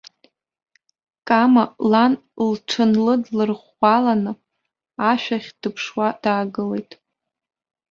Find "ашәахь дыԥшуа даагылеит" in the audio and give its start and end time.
5.09-6.91